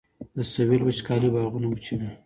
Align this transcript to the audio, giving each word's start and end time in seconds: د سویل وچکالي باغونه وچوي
د 0.35 0.37
سویل 0.51 0.81
وچکالي 0.83 1.29
باغونه 1.35 1.67
وچوي 1.69 2.09